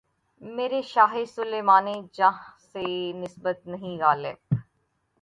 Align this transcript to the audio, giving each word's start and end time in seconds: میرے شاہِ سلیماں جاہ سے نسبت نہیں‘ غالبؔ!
میرے 0.41 0.81
شاہِ 0.83 1.23
سلیماں 1.35 1.81
جاہ 2.13 2.37
سے 2.71 2.83
نسبت 3.21 3.57
نہیں‘ 3.67 3.97
غالبؔ! 3.99 4.37